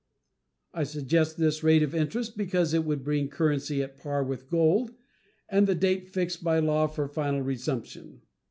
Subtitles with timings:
[0.73, 4.95] I suggest this rate of interest because it would bring currency at par with gold
[5.47, 8.23] at the date fixed by law for final resumption.